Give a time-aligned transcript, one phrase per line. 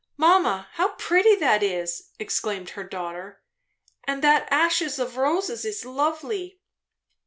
[0.17, 0.67] "Mamma!
[0.71, 3.43] how pretty that is!" exclaimed her daughter;
[4.03, 6.59] "and that ashes of roses is lovely!"